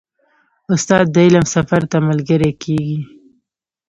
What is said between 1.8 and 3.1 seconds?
ته ملګری کېږي.